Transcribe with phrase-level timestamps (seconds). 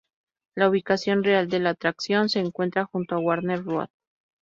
[0.55, 3.89] La ubicación real de la atracción se encuentra junto a Warner Road.